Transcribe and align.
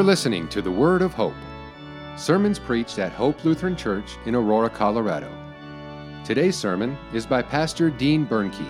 You're 0.00 0.06
listening 0.06 0.48
to 0.48 0.62
the 0.62 0.70
Word 0.70 1.02
of 1.02 1.12
Hope, 1.12 1.34
sermons 2.16 2.58
preached 2.58 2.98
at 2.98 3.12
Hope 3.12 3.44
Lutheran 3.44 3.76
Church 3.76 4.16
in 4.24 4.34
Aurora, 4.34 4.70
Colorado. 4.70 5.30
Today's 6.24 6.56
sermon 6.56 6.96
is 7.12 7.26
by 7.26 7.42
Pastor 7.42 7.90
Dean 7.90 8.26
Bernke. 8.26 8.66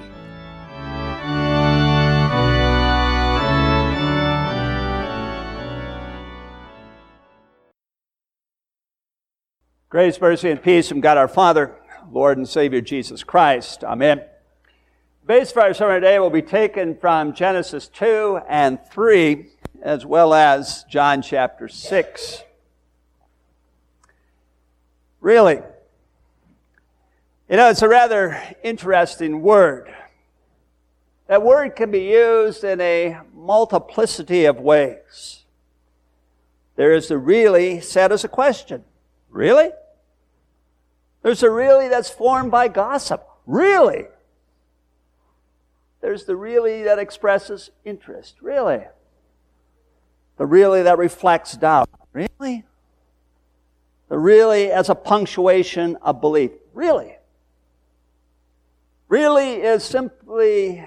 Grace, 9.88 10.20
mercy, 10.20 10.51
and 10.51 10.60
peace 10.60 10.88
from 10.88 11.01
God 11.01 11.16
our 11.16 11.28
Father, 11.28 11.77
Lord 12.10 12.38
and 12.38 12.48
Savior 12.48 12.80
Jesus 12.80 13.23
Christ. 13.23 13.84
Amen. 13.84 14.19
The 14.19 15.27
Base 15.27 15.52
for 15.52 15.62
our 15.62 15.74
sermon 15.74 16.02
today 16.02 16.19
will 16.19 16.30
be 16.30 16.42
taken 16.42 16.97
from 16.97 17.34
Genesis 17.34 17.87
2 17.87 18.41
and 18.48 18.84
3, 18.91 19.47
as 19.83 20.05
well 20.05 20.34
as 20.34 20.84
John 20.89 21.23
chapter 21.23 21.69
6. 21.69 22.43
Really, 25.21 25.61
you 27.48 27.57
know, 27.57 27.69
it's 27.69 27.83
a 27.83 27.88
rather 27.88 28.41
interesting 28.62 29.43
word. 29.43 29.93
That 31.27 31.43
word 31.43 31.77
can 31.77 31.91
be 31.91 32.05
used 32.05 32.65
in 32.65 32.80
a 32.80 33.19
multiplicity 33.35 34.45
of 34.45 34.61
ways. 34.61 35.45
There 36.77 36.93
is 36.93 37.09
the 37.09 37.19
really 37.19 37.80
said 37.80 38.12
as 38.12 38.24
a 38.24 38.29
question. 38.29 38.85
Really? 39.29 39.71
There's 41.23 41.43
a 41.43 41.51
really 41.51 41.88
that's 41.88 42.09
formed 42.09 42.51
by 42.51 42.69
gossip. 42.69 43.29
Really? 43.47 44.07
There's 46.01 46.24
the 46.24 46.37
really 46.37 46.83
that 46.85 46.99
expresses 46.99 47.71
interest. 47.85 48.37
Really? 48.41 48.85
The 50.41 50.46
really 50.46 50.85
that 50.85 50.96
reflects 50.96 51.52
doubt. 51.55 51.91
Really? 52.15 52.65
The 54.09 54.16
really 54.16 54.73
as 54.73 54.88
a 54.88 54.95
punctuation 54.95 55.97
of 55.97 56.23
belief. 56.23 56.52
Really? 56.73 57.19
Really 59.09 59.57
is 59.57 59.85
simply 59.85 60.82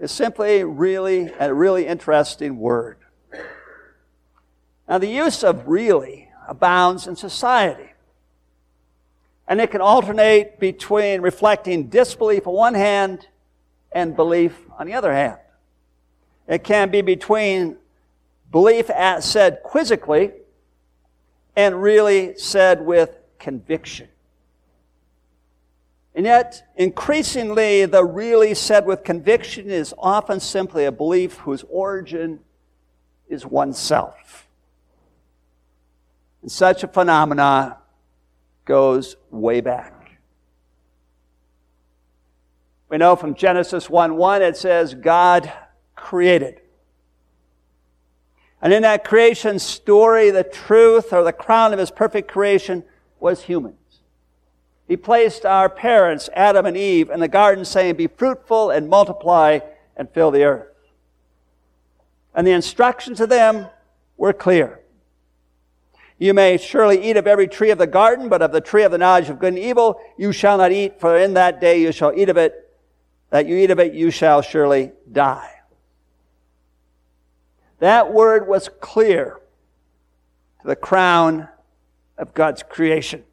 is 0.00 0.10
simply 0.10 0.64
really 0.64 1.32
a 1.38 1.54
really 1.54 1.86
interesting 1.86 2.58
word. 2.58 2.96
Now 4.88 4.98
the 4.98 5.06
use 5.06 5.44
of 5.44 5.68
really 5.68 6.30
abounds 6.48 7.06
in 7.06 7.14
society. 7.14 7.92
And 9.46 9.60
it 9.60 9.70
can 9.70 9.82
alternate 9.82 10.58
between 10.58 11.20
reflecting 11.20 11.90
disbelief 11.90 12.48
on 12.48 12.54
one 12.54 12.74
hand 12.74 13.28
and 13.92 14.16
belief 14.16 14.58
on 14.76 14.88
the 14.88 14.94
other 14.94 15.12
hand. 15.12 15.38
It 16.48 16.64
can 16.64 16.90
be 16.90 17.02
between 17.02 17.76
belief 18.54 18.88
as 18.90 19.24
said 19.24 19.60
quizzically 19.64 20.30
and 21.56 21.82
really 21.82 22.38
said 22.38 22.80
with 22.86 23.18
conviction. 23.40 24.06
And 26.14 26.24
yet, 26.24 26.62
increasingly, 26.76 27.84
the 27.84 28.04
really 28.04 28.54
said 28.54 28.86
with 28.86 29.02
conviction 29.02 29.70
is 29.70 29.92
often 29.98 30.38
simply 30.38 30.84
a 30.84 30.92
belief 30.92 31.38
whose 31.38 31.64
origin 31.68 32.38
is 33.28 33.44
oneself. 33.44 34.46
And 36.40 36.52
such 36.52 36.84
a 36.84 36.86
phenomena 36.86 37.78
goes 38.64 39.16
way 39.32 39.62
back. 39.62 40.20
We 42.88 42.98
know 42.98 43.16
from 43.16 43.34
Genesis 43.34 43.90
1 43.90 44.14
1, 44.14 44.42
it 44.42 44.56
says, 44.56 44.94
God 44.94 45.52
created. 45.96 46.60
And 48.64 48.72
in 48.72 48.80
that 48.80 49.04
creation 49.04 49.58
story, 49.58 50.30
the 50.30 50.42
truth 50.42 51.12
or 51.12 51.22
the 51.22 51.34
crown 51.34 51.74
of 51.74 51.78
his 51.78 51.90
perfect 51.90 52.30
creation 52.30 52.82
was 53.20 53.42
humans. 53.42 53.76
He 54.88 54.96
placed 54.96 55.44
our 55.44 55.68
parents, 55.68 56.30
Adam 56.32 56.64
and 56.64 56.74
Eve, 56.74 57.10
in 57.10 57.20
the 57.20 57.28
garden 57.28 57.66
saying, 57.66 57.96
Be 57.96 58.06
fruitful 58.06 58.70
and 58.70 58.88
multiply 58.88 59.58
and 59.98 60.08
fill 60.08 60.30
the 60.30 60.44
earth. 60.44 60.74
And 62.34 62.46
the 62.46 62.52
instructions 62.52 63.18
to 63.18 63.26
them 63.26 63.66
were 64.16 64.32
clear. 64.32 64.80
You 66.16 66.32
may 66.32 66.56
surely 66.56 67.10
eat 67.10 67.18
of 67.18 67.26
every 67.26 67.48
tree 67.48 67.70
of 67.70 67.76
the 67.76 67.86
garden, 67.86 68.30
but 68.30 68.40
of 68.40 68.52
the 68.52 68.62
tree 68.62 68.84
of 68.84 68.92
the 68.92 68.98
knowledge 68.98 69.28
of 69.28 69.38
good 69.38 69.52
and 69.52 69.62
evil 69.62 70.00
you 70.16 70.32
shall 70.32 70.56
not 70.56 70.72
eat, 70.72 70.98
for 70.98 71.18
in 71.18 71.34
that 71.34 71.60
day 71.60 71.82
you 71.82 71.92
shall 71.92 72.18
eat 72.18 72.30
of 72.30 72.38
it. 72.38 72.74
That 73.28 73.46
you 73.46 73.58
eat 73.58 73.70
of 73.70 73.78
it, 73.78 73.92
you 73.92 74.10
shall 74.10 74.40
surely 74.40 74.92
die. 75.12 75.53
That 77.78 78.12
word 78.12 78.46
was 78.46 78.68
clear 78.80 79.40
to 80.62 80.66
the 80.66 80.76
crown 80.76 81.48
of 82.16 82.34
God's 82.34 82.62
creation. 82.62 83.24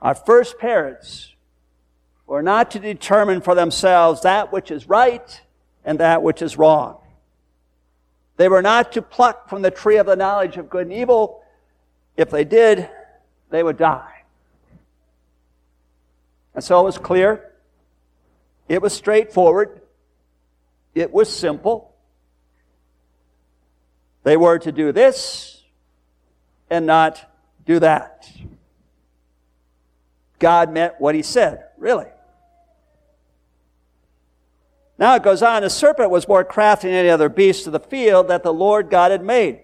Our 0.00 0.14
first 0.14 0.58
parents 0.58 1.34
were 2.26 2.42
not 2.42 2.70
to 2.72 2.78
determine 2.78 3.40
for 3.40 3.54
themselves 3.54 4.22
that 4.22 4.52
which 4.52 4.70
is 4.70 4.88
right 4.88 5.40
and 5.84 6.00
that 6.00 6.22
which 6.22 6.42
is 6.42 6.56
wrong. 6.56 6.98
They 8.36 8.48
were 8.48 8.62
not 8.62 8.92
to 8.92 9.02
pluck 9.02 9.48
from 9.48 9.62
the 9.62 9.70
tree 9.70 9.96
of 9.96 10.06
the 10.06 10.16
knowledge 10.16 10.56
of 10.56 10.68
good 10.68 10.86
and 10.86 10.92
evil 10.92 11.42
if 12.16 12.30
they 12.30 12.44
did, 12.44 12.88
they 13.50 13.62
would 13.62 13.76
die. 13.76 14.22
And 16.54 16.62
so 16.62 16.80
it 16.80 16.84
was 16.84 16.98
clear. 16.98 17.50
It 18.68 18.80
was 18.80 18.92
straightforward. 18.92 19.80
It 20.94 21.12
was 21.12 21.34
simple. 21.34 21.93
They 24.24 24.36
were 24.36 24.58
to 24.58 24.72
do 24.72 24.90
this 24.90 25.62
and 26.68 26.86
not 26.86 27.24
do 27.64 27.78
that. 27.78 28.28
God 30.38 30.72
meant 30.72 30.94
what 30.98 31.14
he 31.14 31.22
said, 31.22 31.64
really. 31.78 32.06
Now 34.98 35.14
it 35.16 35.22
goes 35.22 35.42
on, 35.42 35.62
the 35.62 35.70
serpent 35.70 36.10
was 36.10 36.26
more 36.28 36.44
crafty 36.44 36.88
than 36.88 36.96
any 36.96 37.10
other 37.10 37.28
beast 37.28 37.66
of 37.66 37.72
the 37.72 37.80
field 37.80 38.28
that 38.28 38.42
the 38.42 38.52
Lord 38.52 38.90
God 38.90 39.10
had 39.10 39.22
made. 39.22 39.60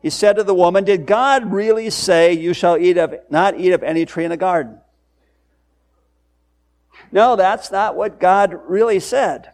He 0.00 0.10
said 0.10 0.36
to 0.36 0.44
the 0.44 0.54
woman, 0.54 0.84
Did 0.84 1.06
God 1.06 1.52
really 1.52 1.90
say 1.90 2.34
you 2.34 2.52
shall 2.52 2.76
eat 2.76 2.98
of, 2.98 3.14
not 3.30 3.58
eat 3.58 3.72
of 3.72 3.82
any 3.82 4.04
tree 4.04 4.24
in 4.24 4.30
the 4.30 4.36
garden? 4.36 4.78
No, 7.10 7.36
that's 7.36 7.70
not 7.70 7.96
what 7.96 8.20
God 8.20 8.58
really 8.66 9.00
said. 9.00 9.53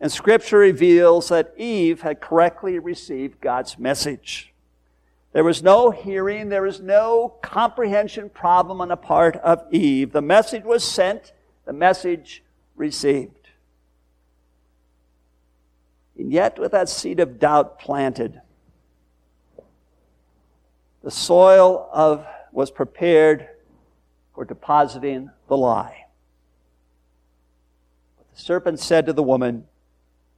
And 0.00 0.10
scripture 0.10 0.58
reveals 0.58 1.28
that 1.28 1.54
Eve 1.56 2.02
had 2.02 2.20
correctly 2.20 2.78
received 2.78 3.40
God's 3.40 3.78
message. 3.78 4.52
There 5.32 5.44
was 5.44 5.62
no 5.62 5.90
hearing, 5.90 6.48
there 6.48 6.62
was 6.62 6.80
no 6.80 7.34
comprehension 7.42 8.30
problem 8.30 8.80
on 8.80 8.88
the 8.88 8.96
part 8.96 9.36
of 9.36 9.64
Eve. 9.72 10.12
The 10.12 10.22
message 10.22 10.64
was 10.64 10.84
sent, 10.84 11.32
the 11.64 11.72
message 11.72 12.44
received. 12.76 13.48
And 16.16 16.32
yet, 16.32 16.58
with 16.58 16.72
that 16.72 16.88
seed 16.88 17.18
of 17.18 17.40
doubt 17.40 17.80
planted, 17.80 18.40
the 21.02 21.10
soil 21.10 21.88
of, 21.92 22.24
was 22.52 22.70
prepared 22.70 23.48
for 24.34 24.44
depositing 24.44 25.30
the 25.48 25.56
lie. 25.56 26.06
But 28.16 28.32
the 28.34 28.40
serpent 28.40 28.78
said 28.78 29.06
to 29.06 29.12
the 29.12 29.22
woman, 29.22 29.66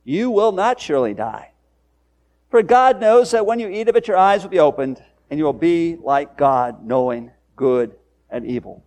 You 0.06 0.30
will 0.30 0.52
not 0.52 0.80
surely 0.80 1.14
die. 1.14 1.50
For 2.48 2.62
God 2.62 3.00
knows 3.00 3.32
that 3.32 3.44
when 3.44 3.58
you 3.58 3.68
eat 3.68 3.88
of 3.88 3.96
it, 3.96 4.06
your 4.06 4.16
eyes 4.16 4.44
will 4.44 4.50
be 4.50 4.60
opened, 4.60 5.02
and 5.28 5.36
you 5.36 5.44
will 5.44 5.52
be 5.52 5.96
like 5.96 6.38
God, 6.38 6.86
knowing 6.86 7.32
good 7.56 7.96
and 8.30 8.46
evil. 8.46 8.84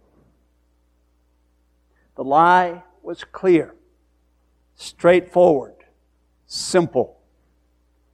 The 2.16 2.24
lie 2.24 2.84
was 3.03 3.26
clear, 3.26 3.76
straightforward, 4.76 5.76
simple. 6.47 7.20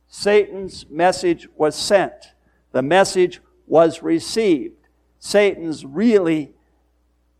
Satan's 0.07 0.89
message 0.89 1.47
was 1.56 1.75
sent. 1.75 2.33
The 2.71 2.81
message 2.81 3.39
was 3.68 4.01
received. 4.01 4.88
Satan's 5.19 5.85
really 5.85 6.53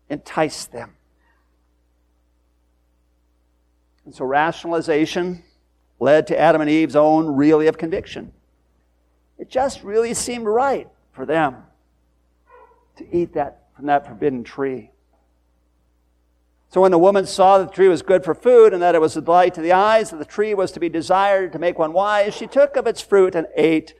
enticed 0.08 0.70
them. 0.70 0.94
And 4.04 4.14
so 4.14 4.24
rationalization 4.24 5.42
led 5.98 6.26
to 6.26 6.38
Adam 6.38 6.60
and 6.60 6.70
Eve's 6.70 6.96
own 6.96 7.26
really 7.36 7.66
of 7.66 7.78
conviction. 7.78 8.32
It 9.38 9.50
just 9.50 9.82
really 9.82 10.14
seemed 10.14 10.46
right 10.46 10.88
for 11.12 11.26
them 11.26 11.56
to 12.96 13.16
eat 13.16 13.34
that 13.34 13.64
from 13.74 13.86
that 13.86 14.06
forbidden 14.06 14.44
tree. 14.44 14.90
So 16.70 16.80
when 16.80 16.90
the 16.90 16.98
woman 16.98 17.26
saw 17.26 17.58
that 17.58 17.68
the 17.68 17.74
tree 17.74 17.88
was 17.88 18.02
good 18.02 18.24
for 18.24 18.34
food 18.34 18.72
and 18.72 18.82
that 18.82 18.94
it 18.94 19.00
was 19.00 19.16
a 19.16 19.20
delight 19.20 19.54
to 19.54 19.60
the 19.60 19.72
eyes, 19.72 20.10
that 20.10 20.18
the 20.18 20.24
tree 20.24 20.54
was 20.54 20.72
to 20.72 20.80
be 20.80 20.88
desired 20.88 21.52
to 21.52 21.58
make 21.58 21.78
one 21.78 21.92
wise, 21.92 22.34
she 22.34 22.46
took 22.46 22.76
of 22.76 22.86
its 22.86 23.00
fruit 23.00 23.34
and 23.34 23.46
ate 23.56 23.94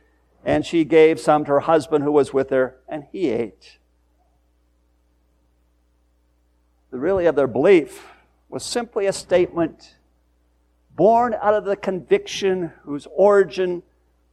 and 0.47 0.65
she 0.65 0.85
gave 0.85 1.19
some 1.19 1.45
to 1.45 1.51
her 1.51 1.61
husband 1.61 2.05
who 2.05 2.13
was 2.13 2.33
with 2.33 2.51
her, 2.51 2.77
and 2.89 3.05
he 3.11 3.31
ate. 3.31 3.79
The 6.93 6.99
really 6.99 7.27
of 7.27 7.35
their 7.35 7.49
belief 7.49 8.07
was 8.49 8.65
simply 8.65 9.07
a 9.07 9.13
statement 9.13 9.96
born 10.97 11.35
out 11.35 11.55
of 11.55 11.65
the 11.65 11.77
conviction 11.77 12.73
whose 12.83 13.07
origin 13.15 13.83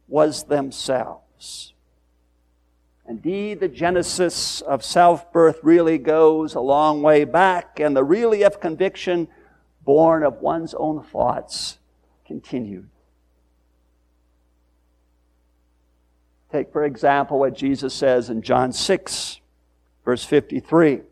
was 0.08 0.44
themselves. 0.44 1.74
Indeed, 3.06 3.60
the 3.60 3.68
genesis 3.68 4.62
of 4.62 4.82
self 4.82 5.30
birth 5.30 5.60
really 5.62 5.98
goes 5.98 6.54
a 6.54 6.60
long 6.60 7.02
way 7.02 7.24
back, 7.24 7.78
and 7.78 7.94
the 7.94 8.02
really 8.02 8.42
of 8.42 8.60
conviction 8.60 9.28
born 9.84 10.22
of 10.22 10.40
one's 10.40 10.72
own 10.74 11.02
thoughts 11.02 11.78
continued. 12.26 12.88
Take, 16.50 16.72
for 16.72 16.84
example, 16.84 17.38
what 17.38 17.54
Jesus 17.54 17.92
says 17.92 18.30
in 18.30 18.40
John 18.40 18.72
6, 18.72 19.40
verse 20.04 20.24
53. 20.24 21.02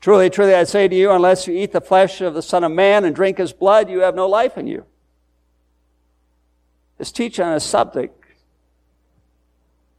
Truly, 0.00 0.30
truly, 0.30 0.54
I 0.54 0.64
say 0.64 0.86
to 0.86 0.94
you, 0.94 1.10
unless 1.10 1.46
you 1.46 1.54
eat 1.54 1.72
the 1.72 1.80
flesh 1.80 2.20
of 2.20 2.34
the 2.34 2.42
Son 2.42 2.62
of 2.62 2.70
Man 2.70 3.04
and 3.04 3.14
drink 3.14 3.38
his 3.38 3.52
blood, 3.52 3.90
you 3.90 4.00
have 4.00 4.14
no 4.14 4.28
life 4.28 4.56
in 4.56 4.66
you. 4.66 4.84
This 6.98 7.10
teaching 7.10 7.44
on 7.44 7.54
a 7.54 7.60
subject 7.60 8.24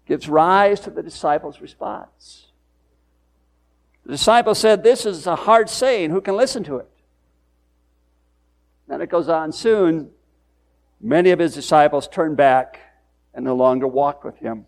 gives 0.05 0.27
rise 0.27 0.79
to 0.81 0.89
the 0.89 1.03
disciples' 1.03 1.61
response. 1.61 2.47
The 4.05 4.13
disciple 4.13 4.55
said, 4.55 4.83
This 4.83 5.05
is 5.05 5.27
a 5.27 5.35
hard 5.35 5.69
saying. 5.69 6.09
Who 6.11 6.21
can 6.21 6.35
listen 6.35 6.63
to 6.63 6.77
it? 6.77 6.87
Then 8.87 9.01
it 9.01 9.09
goes 9.09 9.29
on 9.29 9.51
soon. 9.51 10.09
Many 10.99 11.29
of 11.29 11.39
his 11.39 11.53
disciples 11.53 12.07
turned 12.07 12.35
back 12.35 12.79
and 13.33 13.45
no 13.45 13.55
longer 13.55 13.87
walked 13.87 14.25
with 14.25 14.37
him. 14.37 14.65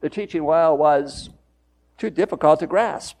The 0.00 0.08
teaching, 0.08 0.44
well, 0.44 0.76
was 0.76 1.30
too 1.96 2.10
difficult 2.10 2.60
to 2.60 2.66
grasp. 2.66 3.18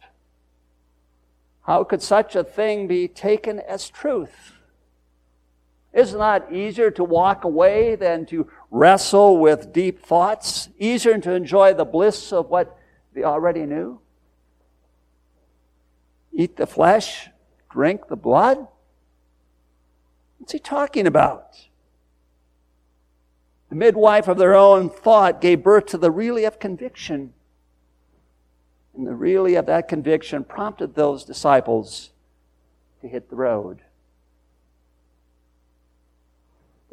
How 1.62 1.82
could 1.84 2.02
such 2.02 2.36
a 2.36 2.44
thing 2.44 2.86
be 2.86 3.08
taken 3.08 3.58
as 3.60 3.88
truth? 3.88 4.52
Is 5.92 6.12
it 6.12 6.18
not 6.18 6.52
easier 6.52 6.90
to 6.90 7.02
walk 7.02 7.44
away 7.44 7.96
than 7.96 8.26
to 8.26 8.48
wrestle 8.70 9.38
with 9.38 9.72
deep 9.72 10.04
thoughts? 10.04 10.68
Easier 10.78 11.18
to 11.18 11.32
enjoy 11.32 11.72
the 11.72 11.86
bliss 11.86 12.32
of 12.32 12.50
what 12.50 12.78
they 13.14 13.24
already 13.24 13.64
knew? 13.64 14.00
Eat 16.32 16.56
the 16.56 16.66
flesh, 16.66 17.30
drink 17.70 18.08
the 18.08 18.16
blood? 18.16 18.68
What's 20.38 20.52
he 20.52 20.58
talking 20.58 21.06
about? 21.06 21.66
The 23.70 23.74
midwife 23.74 24.28
of 24.28 24.36
their 24.36 24.54
own 24.54 24.90
thought 24.90 25.40
gave 25.40 25.62
birth 25.62 25.86
to 25.86 25.98
the 25.98 26.10
really 26.10 26.44
of 26.44 26.60
conviction. 26.60 27.32
And 28.96 29.06
the 29.06 29.14
really 29.14 29.54
of 29.56 29.66
that 29.66 29.88
conviction 29.88 30.44
prompted 30.44 30.94
those 30.94 31.24
disciples 31.24 32.10
to 33.02 33.08
hit 33.08 33.28
the 33.28 33.36
road 33.36 33.82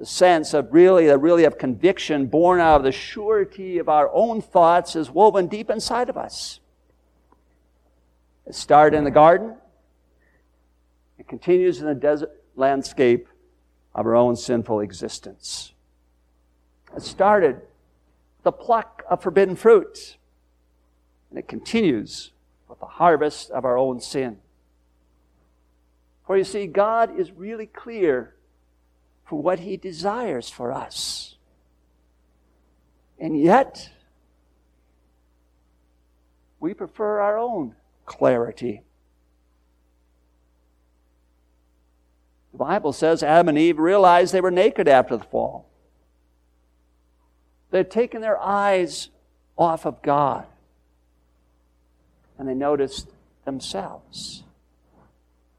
the 0.04 0.06
sense 0.08 0.54
of 0.54 0.74
really, 0.74 1.08
the 1.08 1.18
really 1.18 1.46
of 1.46 1.58
conviction 1.58 2.26
born 2.26 2.60
out 2.60 2.78
of 2.78 2.84
the 2.84 2.92
surety 2.92 3.78
of 3.78 3.88
our 3.88 4.10
own 4.14 4.42
thoughts 4.42 4.98
is 4.98 5.10
woven 5.10 5.48
deep 5.48 5.70
inside 5.70 6.10
of 6.10 6.18
us. 6.18 6.60
It 8.46 8.54
started 8.54 8.98
in 8.98 9.06
the 9.06 9.12
garden. 9.12 9.56
It 11.18 11.28
continues 11.28 11.80
in 11.80 11.86
the 11.86 11.96
desert 11.96 12.32
landscape 12.56 13.30
of 13.96 14.06
our 14.06 14.16
own 14.16 14.36
sinful 14.36 14.82
existence. 14.82 15.72
It 16.96 17.04
started 17.04 17.62
the 18.44 18.52
pluck 18.52 19.04
of 19.10 19.22
forbidden 19.22 19.56
fruit. 19.56 20.18
And 21.34 21.40
it 21.40 21.48
continues 21.48 22.32
with 22.70 22.80
the 22.80 22.86
harvest 22.86 23.50
of 23.50 23.66
our 23.66 23.76
own 23.76 24.00
sin. 24.00 24.38
For 26.28 26.38
you 26.38 26.44
see, 26.44 26.68
God 26.68 27.20
is 27.20 27.32
really 27.32 27.66
clear 27.66 28.36
for 29.26 29.42
what 29.42 29.62
He 29.62 29.76
desires 29.76 30.52
for 30.52 30.72
us. 30.72 31.38
And 33.18 33.42
yet, 33.42 33.90
we 36.60 36.76
prefer 36.76 37.22
our 37.22 37.40
own 37.40 37.74
clarity. 38.06 38.84
The 42.52 42.60
Bible 42.60 42.94
says 42.94 43.24
Adam 43.24 43.50
and 43.50 43.58
Eve 43.58 43.80
realized 43.80 44.36
they 44.36 44.42
were 44.42 44.52
naked 44.52 44.88
after 44.88 45.18
the 45.18 45.24
fall. 45.24 45.68
They 47.72 47.80
had 47.80 47.90
taken 47.90 48.22
their 48.22 48.40
eyes 48.40 49.10
off 49.58 49.88
of 49.88 50.04
God 50.04 50.46
and 52.38 52.48
they 52.48 52.54
noticed 52.54 53.10
themselves. 53.46 54.44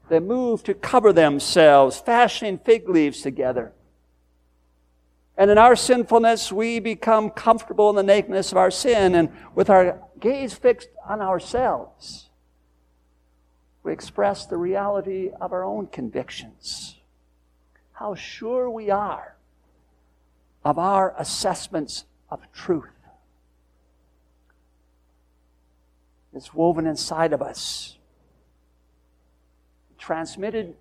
They 0.09 0.19
move 0.19 0.63
to 0.63 0.73
cover 0.73 1.11
themselves, 1.11 1.99
fashioning 1.99 2.59
fig 2.59 2.87
leaves 2.87 3.21
together. 3.21 3.73
And 5.37 5.51
in 5.51 5.57
our 5.57 5.75
sinfulness, 5.75 6.51
we 6.51 6.79
become 6.79 7.29
comfortable 7.29 7.89
in 7.89 7.95
the 7.95 8.03
nakedness 8.03 8.51
of 8.51 8.57
our 8.57 8.71
sin, 8.71 9.15
and 9.15 9.29
with 9.53 9.69
our 9.69 9.99
gaze 10.19 10.53
fixed 10.53 10.89
on 11.07 11.21
ourselves, 11.21 12.29
we 13.83 13.91
express 13.91 14.45
the 14.45 14.57
reality 14.57 15.31
of 15.41 15.51
our 15.51 15.63
own 15.63 15.87
convictions. 15.87 16.97
How 17.93 18.15
sure 18.15 18.69
we 18.69 18.89
are 18.89 19.35
of 20.63 20.79
our 20.79 21.13
assessments 21.17 22.05
of 22.29 22.41
truth. 22.51 22.94
It's 26.35 26.53
woven 26.53 26.85
inside 26.85 27.31
of 27.31 27.41
us 27.41 27.95
transmitted 29.97 30.75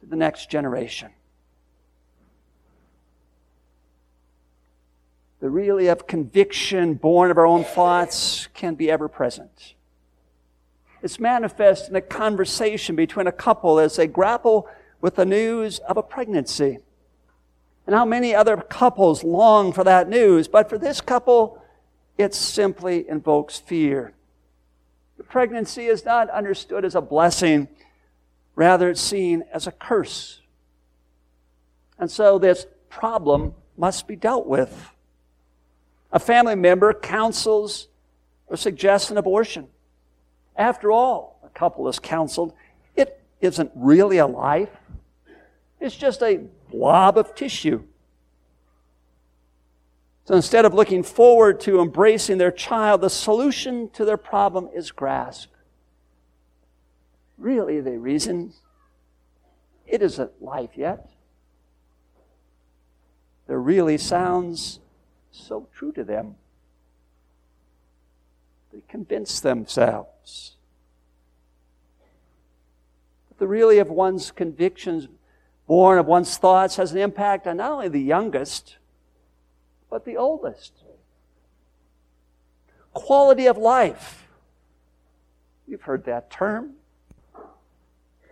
to 0.00 0.06
the 0.06 0.16
next 0.16 0.50
generation. 0.50 1.10
The 5.40 5.48
really 5.48 5.86
of 5.86 6.06
conviction 6.06 6.94
born 6.94 7.30
of 7.30 7.38
our 7.38 7.46
own 7.46 7.64
thoughts 7.64 8.48
can 8.52 8.74
be 8.74 8.90
ever 8.90 9.08
present. 9.08 9.74
It's 11.02 11.20
manifest 11.20 11.88
in 11.88 11.96
a 11.96 12.00
conversation 12.00 12.96
between 12.96 13.26
a 13.26 13.32
couple 13.32 13.78
as 13.78 13.96
they 13.96 14.06
grapple 14.06 14.68
with 15.00 15.16
the 15.16 15.24
news 15.24 15.78
of 15.80 15.96
a 15.96 16.02
pregnancy. 16.02 16.78
And 17.86 17.94
how 17.94 18.04
many 18.04 18.34
other 18.34 18.56
couples 18.56 19.22
long 19.22 19.72
for 19.72 19.84
that 19.84 20.08
news, 20.08 20.48
but 20.48 20.68
for 20.68 20.78
this 20.78 21.00
couple, 21.00 21.62
it 22.18 22.34
simply 22.34 23.08
invokes 23.08 23.58
fear. 23.58 24.14
The 25.16 25.24
pregnancy 25.24 25.86
is 25.86 26.04
not 26.04 26.28
understood 26.30 26.84
as 26.84 26.94
a 26.94 27.00
blessing, 27.00 27.68
Rather, 28.56 28.90
it's 28.90 29.00
seen 29.00 29.44
as 29.52 29.66
a 29.66 29.72
curse. 29.72 30.40
And 31.98 32.10
so 32.10 32.38
this 32.38 32.66
problem 32.88 33.54
must 33.76 34.06
be 34.06 34.16
dealt 34.16 34.46
with. 34.46 34.90
A 36.12 36.20
family 36.20 36.54
member 36.54 36.92
counsels 36.94 37.88
or 38.46 38.56
suggests 38.56 39.10
an 39.10 39.18
abortion. 39.18 39.66
After 40.56 40.92
all, 40.92 41.40
a 41.44 41.48
couple 41.48 41.88
is 41.88 41.98
counseled, 41.98 42.52
it 42.94 43.20
isn't 43.40 43.72
really 43.74 44.18
a 44.18 44.26
life. 44.26 44.70
It's 45.80 45.96
just 45.96 46.22
a 46.22 46.40
blob 46.70 47.18
of 47.18 47.34
tissue. 47.34 47.82
So 50.24 50.34
instead 50.34 50.64
of 50.64 50.72
looking 50.72 51.02
forward 51.02 51.60
to 51.60 51.80
embracing 51.80 52.38
their 52.38 52.50
child, 52.50 53.02
the 53.02 53.10
solution 53.10 53.90
to 53.90 54.04
their 54.04 54.16
problem 54.16 54.70
is 54.74 54.90
grasped. 54.90 55.54
Really, 57.36 57.80
they 57.80 57.98
reason, 57.98 58.54
it 59.86 60.00
isn't 60.00 60.42
life 60.42 60.70
yet. 60.76 61.10
There 63.46 63.60
really 63.60 63.98
sounds 63.98 64.80
so 65.30 65.68
true 65.74 65.92
to 65.92 66.04
them. 66.04 66.36
They 68.72 68.82
convince 68.88 69.40
themselves. 69.40 70.56
But 73.28 73.38
the 73.38 73.46
really 73.46 73.78
of 73.78 73.90
one's 73.90 74.30
convictions, 74.30 75.06
born 75.66 75.98
of 75.98 76.06
one's 76.06 76.38
thoughts, 76.38 76.76
has 76.76 76.92
an 76.92 76.98
impact 76.98 77.46
on 77.46 77.58
not 77.58 77.72
only 77.72 77.88
the 77.88 78.00
youngest, 78.00 78.78
but 79.94 80.04
the 80.04 80.16
oldest. 80.16 80.72
Quality 82.94 83.46
of 83.46 83.56
life. 83.56 84.26
You've 85.68 85.82
heard 85.82 86.06
that 86.06 86.32
term 86.32 86.72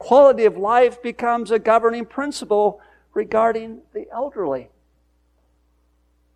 quality 0.00 0.44
of 0.44 0.56
life 0.56 1.00
becomes 1.00 1.52
a 1.52 1.60
governing 1.60 2.04
principle 2.04 2.80
regarding 3.14 3.78
the 3.92 4.10
elderly, 4.10 4.68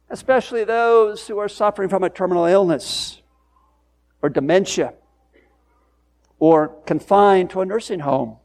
especially 0.09 0.62
those 0.62 1.26
who 1.26 1.38
are 1.38 1.49
suffering 1.49 1.88
from 1.88 2.04
a 2.04 2.09
terminal 2.09 2.45
illness 2.45 3.21
or 4.23 4.28
dementia 4.28 4.95
or 6.38 6.68
confined 6.87 7.50
to 7.50 7.61
a 7.61 7.66
nursing 7.66 7.99
home. 7.99 8.37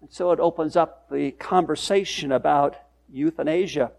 And 0.00 0.12
so 0.12 0.30
it 0.30 0.38
opens 0.38 0.76
up 0.76 1.10
the 1.10 1.32
conversation 1.32 2.30
about 2.30 2.76
euthanasia. 3.12 3.90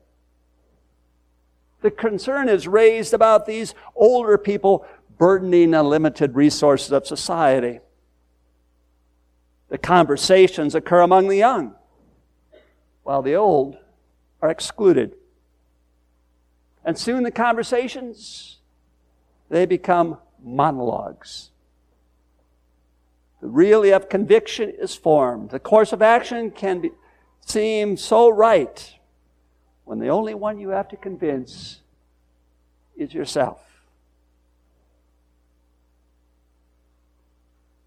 The 1.81 1.91
concern 1.91 2.47
is 2.47 2.67
raised 2.67 3.13
about 3.13 3.45
these 3.45 3.73
older 3.95 4.37
people 4.37 4.85
burdening 5.17 5.71
the 5.71 5.83
limited 5.83 6.35
resources 6.35 6.91
of 6.91 7.05
society. 7.05 7.79
The 9.69 9.77
conversations 9.77 10.75
occur 10.75 11.01
among 11.01 11.27
the 11.27 11.37
young. 11.37 11.75
while 13.03 13.21
the 13.21 13.35
old 13.35 13.77
are 14.41 14.49
excluded. 14.49 15.15
And 16.85 16.97
soon 16.97 17.23
the 17.23 17.31
conversations, 17.31 18.57
they 19.49 19.65
become 19.65 20.17
monologues. 20.43 21.49
The 23.41 23.47
really 23.47 23.91
of 23.91 24.09
conviction 24.09 24.69
is 24.69 24.95
formed. 24.95 25.49
The 25.49 25.59
course 25.59 25.93
of 25.93 26.01
action 26.01 26.51
can 26.51 26.79
be, 26.81 26.91
seem 27.39 27.97
so 27.97 28.29
right 28.29 28.93
when 29.85 29.99
the 29.99 30.09
only 30.09 30.33
one 30.33 30.59
you 30.59 30.69
have 30.69 30.87
to 30.89 30.95
convince 30.95 31.79
is 32.95 33.13
yourself. 33.13 33.59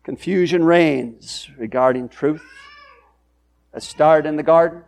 Confusion 0.03 0.63
reigns 0.65 1.49
regarding 1.57 2.09
truth. 2.09 2.45
A 3.73 3.81
start 3.81 4.27
in 4.27 4.37
the 4.37 4.43
garden. 4.43 4.83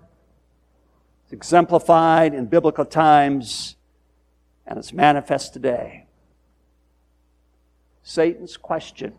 It's 1.24 1.32
exemplified 1.32 2.34
in 2.34 2.46
biblical 2.46 2.84
times 2.84 3.76
and 4.66 4.78
it's 4.78 4.92
manifest 4.92 5.52
today. 5.52 6.06
Satan's 8.02 8.56
question 8.56 9.14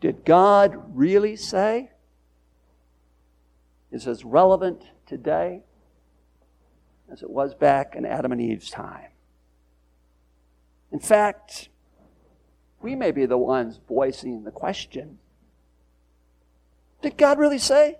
Did 0.00 0.24
God 0.24 0.96
really 0.96 1.36
say? 1.36 1.90
is 3.90 4.06
as 4.06 4.24
relevant 4.24 4.84
today 5.04 5.62
as 7.10 7.22
it 7.22 7.30
was 7.30 7.54
back 7.54 7.94
in 7.96 8.04
Adam 8.04 8.32
and 8.32 8.40
Eve's 8.40 8.70
time. 8.70 9.10
In 10.92 11.00
fact, 11.00 11.68
we 12.82 12.94
may 12.94 13.10
be 13.10 13.26
the 13.26 13.38
ones 13.38 13.78
voicing 13.88 14.44
the 14.44 14.50
question 14.50 15.18
Did 17.02 17.16
God 17.16 17.38
really 17.38 17.58
say? 17.58 17.98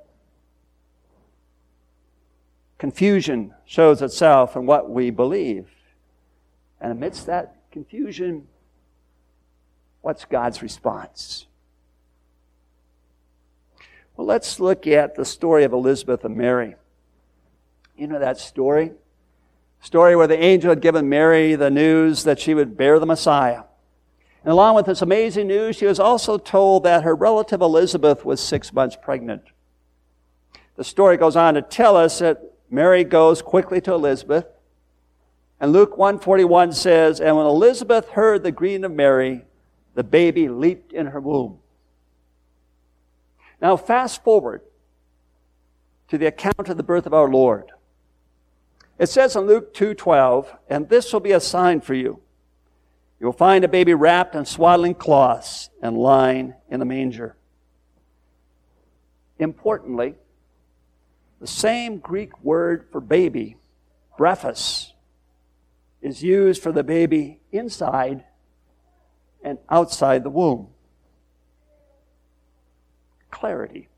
Confusion 2.78 3.54
shows 3.66 4.00
itself 4.00 4.56
in 4.56 4.64
what 4.64 4.88
we 4.88 5.10
believe. 5.10 5.68
And 6.80 6.90
amidst 6.90 7.26
that 7.26 7.56
confusion, 7.70 8.46
what's 10.00 10.24
God's 10.24 10.62
response? 10.62 11.46
Well, 14.16 14.26
let's 14.26 14.58
look 14.60 14.86
at 14.86 15.14
the 15.14 15.26
story 15.26 15.64
of 15.64 15.74
Elizabeth 15.74 16.24
and 16.24 16.36
Mary. 16.36 16.74
You 18.00 18.06
know 18.06 18.18
that 18.18 18.38
story? 18.38 18.92
Story 19.82 20.16
where 20.16 20.26
the 20.26 20.42
angel 20.42 20.70
had 20.70 20.80
given 20.80 21.10
Mary 21.10 21.54
the 21.54 21.70
news 21.70 22.24
that 22.24 22.40
she 22.40 22.54
would 22.54 22.74
bear 22.74 22.98
the 22.98 23.04
Messiah. 23.04 23.64
And 24.42 24.50
along 24.50 24.76
with 24.76 24.86
this 24.86 25.02
amazing 25.02 25.48
news, 25.48 25.76
she 25.76 25.84
was 25.84 26.00
also 26.00 26.38
told 26.38 26.84
that 26.84 27.04
her 27.04 27.14
relative 27.14 27.60
Elizabeth 27.60 28.24
was 28.24 28.40
six 28.40 28.72
months 28.72 28.96
pregnant. 28.96 29.42
The 30.76 30.84
story 30.84 31.18
goes 31.18 31.36
on 31.36 31.52
to 31.54 31.60
tell 31.60 31.94
us 31.94 32.20
that 32.20 32.40
Mary 32.70 33.04
goes 33.04 33.42
quickly 33.42 33.82
to 33.82 33.92
Elizabeth. 33.92 34.46
And 35.60 35.70
Luke 35.70 35.98
141 35.98 36.72
says, 36.72 37.20
And 37.20 37.36
when 37.36 37.44
Elizabeth 37.44 38.08
heard 38.08 38.42
the 38.42 38.50
greeting 38.50 38.84
of 38.84 38.92
Mary, 38.92 39.44
the 39.92 40.04
baby 40.04 40.48
leaped 40.48 40.94
in 40.94 41.08
her 41.08 41.20
womb. 41.20 41.58
Now 43.60 43.76
fast 43.76 44.24
forward 44.24 44.62
to 46.08 46.16
the 46.16 46.24
account 46.24 46.70
of 46.70 46.78
the 46.78 46.82
birth 46.82 47.04
of 47.04 47.12
our 47.12 47.28
Lord. 47.28 47.72
It 49.00 49.08
says 49.08 49.34
in 49.34 49.46
Luke 49.46 49.72
2:12, 49.72 50.54
"And 50.68 50.90
this 50.90 51.10
will 51.10 51.20
be 51.20 51.32
a 51.32 51.40
sign 51.40 51.80
for 51.80 51.94
you. 51.94 52.20
You 53.18 53.26
will 53.26 53.32
find 53.32 53.64
a 53.64 53.68
baby 53.68 53.94
wrapped 53.94 54.34
in 54.34 54.44
swaddling 54.44 54.94
cloths 54.94 55.70
and 55.80 55.96
lying 55.96 56.54
in 56.68 56.82
a 56.82 56.84
manger." 56.84 57.34
Importantly, 59.38 60.18
the 61.38 61.46
same 61.46 61.98
Greek 61.98 62.44
word 62.44 62.90
for 62.92 63.00
baby, 63.00 63.56
brephos, 64.18 64.92
is 66.02 66.22
used 66.22 66.62
for 66.62 66.70
the 66.70 66.84
baby 66.84 67.40
inside 67.50 68.26
and 69.42 69.58
outside 69.70 70.24
the 70.24 70.30
womb. 70.30 70.74
Clarity. 73.30 73.88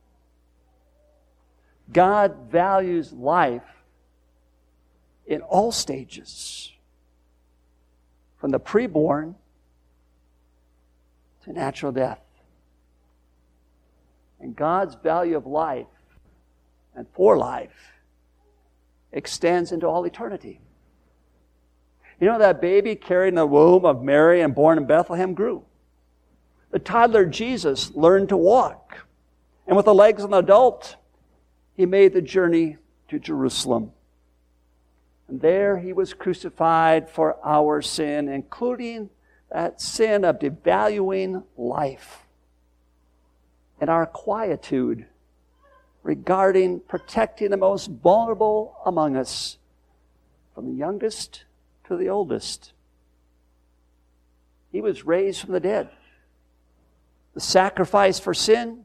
God 1.90 2.36
values 2.52 3.12
life 3.12 3.81
in 5.32 5.40
all 5.40 5.72
stages, 5.72 6.72
from 8.38 8.50
the 8.50 8.60
preborn 8.60 9.34
to 11.44 11.52
natural 11.52 11.90
death. 11.90 12.20
And 14.40 14.54
God's 14.54 14.94
value 14.96 15.36
of 15.36 15.46
life 15.46 15.86
and 16.94 17.06
for 17.14 17.38
life 17.38 17.92
extends 19.12 19.72
into 19.72 19.86
all 19.86 20.04
eternity. 20.04 20.60
You 22.20 22.26
know, 22.26 22.38
that 22.38 22.60
baby 22.60 22.94
carried 22.94 23.28
in 23.28 23.34
the 23.36 23.46
womb 23.46 23.84
of 23.84 24.02
Mary 24.02 24.42
and 24.42 24.54
born 24.54 24.78
in 24.78 24.86
Bethlehem 24.86 25.34
grew. 25.34 25.64
The 26.70 26.78
toddler 26.78 27.24
Jesus 27.24 27.90
learned 27.94 28.28
to 28.28 28.36
walk. 28.36 29.06
And 29.66 29.76
with 29.76 29.86
the 29.86 29.94
legs 29.94 30.22
of 30.24 30.32
an 30.32 30.38
adult, 30.38 30.96
he 31.74 31.86
made 31.86 32.12
the 32.12 32.22
journey 32.22 32.76
to 33.08 33.18
Jerusalem. 33.18 33.92
And 35.32 35.40
there 35.40 35.78
he 35.78 35.94
was 35.94 36.12
crucified 36.12 37.08
for 37.08 37.38
our 37.42 37.80
sin, 37.80 38.28
including 38.28 39.08
that 39.50 39.80
sin 39.80 40.26
of 40.26 40.38
devaluing 40.38 41.44
life 41.56 42.26
and 43.80 43.88
our 43.88 44.04
quietude 44.04 45.06
regarding 46.02 46.80
protecting 46.80 47.48
the 47.48 47.56
most 47.56 47.86
vulnerable 47.86 48.76
among 48.84 49.16
us, 49.16 49.56
from 50.54 50.66
the 50.66 50.76
youngest 50.76 51.44
to 51.86 51.96
the 51.96 52.10
oldest. 52.10 52.74
He 54.70 54.82
was 54.82 55.06
raised 55.06 55.40
from 55.40 55.52
the 55.52 55.60
dead. 55.60 55.88
The 57.32 57.40
sacrifice 57.40 58.20
for 58.20 58.34
sin 58.34 58.84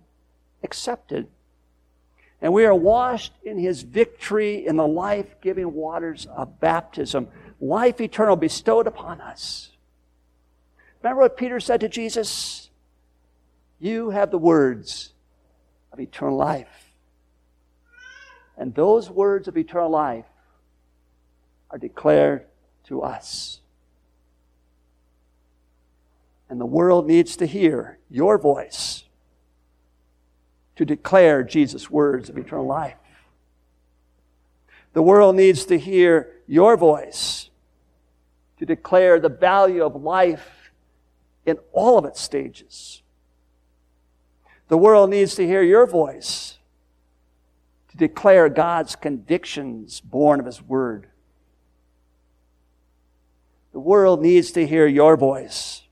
accepted. 0.63 1.27
And 2.41 2.53
we 2.53 2.65
are 2.65 2.75
washed 2.75 3.34
in 3.44 3.58
his 3.58 3.82
victory 3.82 4.65
in 4.65 4.75
the 4.75 4.88
life 4.88 5.41
giving 5.41 5.74
waters 5.74 6.27
of 6.27 6.60
baptism, 6.60 7.27
life 7.60 8.00
eternal 8.00 8.36
bestowed 8.36 8.86
upon 8.86 9.22
us. 9.22 9.72
Remember 11.01 11.22
what 11.22 11.38
Peter 11.38 11.60
said 11.60 11.82
to 11.82 11.89
Jesus? 11.89 12.70
You 13.79 14.12
have 14.12 14.32
the 14.32 14.38
words 14.38 15.13
of 15.91 16.00
eternal 16.00 16.38
life. 16.38 16.91
And 18.58 18.74
those 18.74 19.10
words 19.10 19.48
of 19.48 19.58
eternal 19.58 19.89
life 19.89 20.25
are 21.70 21.77
declared 21.77 22.46
to 22.86 23.01
us. 23.01 23.62
And 26.50 26.60
the 26.62 26.65
world 26.65 27.08
needs 27.08 27.36
to 27.38 27.46
hear 27.46 28.00
your 28.10 28.38
voice 28.38 29.03
to 30.77 30.86
declare 30.86 31.43
Jesus' 31.43 31.89
words 31.89 32.29
of 32.29 32.38
eternal 32.38 32.65
life. 32.65 32.96
The 34.93 35.01
world 35.01 35.36
needs 35.36 35.65
to 35.65 35.77
hear 35.77 36.34
your 36.48 36.77
voice 36.77 37.50
to 38.57 38.65
declare 38.65 39.19
the 39.19 39.29
value 39.29 39.84
of 39.84 39.96
life 39.96 40.72
in 41.46 41.57
all 41.72 41.98
of 41.98 42.05
its 42.05 42.22
stages. 42.22 43.01
The 44.67 44.77
world 44.77 45.10
needs 45.10 45.36
to 45.36 45.46
hear 45.46 45.62
your 45.62 45.86
voice 45.86 46.57
to 47.89 47.98
declare 47.98 48.50
God's 48.50 48.96
convictions 48.96 50.01
born 50.01 50.39
of 50.39 50.46
His 50.46 50.62
Word. 50.62 51.07
The 53.72 53.79
world 53.79 54.22
needs 54.22 54.51
to 54.51 54.65
hear 54.67 54.88
your 54.88 55.15
voice. 55.15 55.84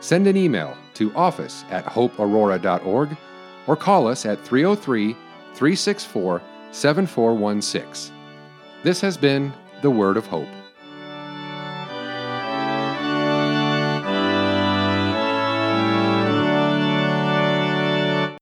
send 0.00 0.26
an 0.26 0.36
email 0.36 0.76
to 0.92 1.14
office 1.14 1.64
at 1.70 1.86
hopeaurora.org 1.86 3.16
or 3.66 3.76
call 3.76 4.08
us 4.08 4.26
at 4.26 4.44
303 4.44 5.14
364 5.54 6.42
7416. 6.70 8.14
This 8.82 9.00
has 9.00 9.16
been 9.16 9.54
the 9.80 9.90
Word 9.90 10.18
of 10.18 10.26
Hope. 10.26 10.48